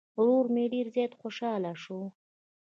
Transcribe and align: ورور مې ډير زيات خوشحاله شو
ورور 0.19 0.45
مې 0.53 0.63
ډير 0.73 0.87
زيات 0.95 1.11
خوشحاله 1.19 1.71
شو 1.83 1.99